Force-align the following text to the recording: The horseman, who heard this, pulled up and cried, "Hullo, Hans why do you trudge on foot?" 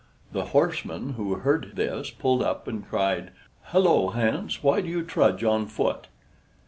The 0.31 0.45
horseman, 0.45 1.11
who 1.13 1.35
heard 1.35 1.73
this, 1.75 2.09
pulled 2.09 2.41
up 2.41 2.67
and 2.67 2.83
cried, 2.87 3.29
"Hullo, 3.65 4.07
Hans 4.09 4.63
why 4.63 4.81
do 4.81 4.87
you 4.87 5.03
trudge 5.03 5.43
on 5.43 5.67
foot?" 5.67 6.07